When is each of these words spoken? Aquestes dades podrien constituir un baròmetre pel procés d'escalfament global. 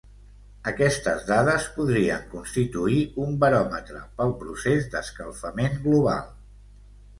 Aquestes 0.69 1.19
dades 1.27 1.67
podrien 1.75 2.23
constituir 2.31 3.03
un 3.25 3.37
baròmetre 3.45 4.03
pel 4.23 4.35
procés 4.43 4.91
d'escalfament 4.97 5.81
global. 5.87 6.29